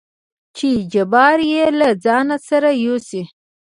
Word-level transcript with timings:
چې 0.57 0.69
جبار 0.93 1.39
يې 1.51 1.65
له 1.79 1.89
ځانه 2.03 2.37
سره 2.47 2.69
يوسي. 2.85 3.21